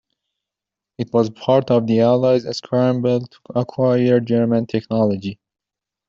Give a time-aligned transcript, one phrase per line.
[0.97, 5.39] It was part of the Allies' scramble to acquire German technology.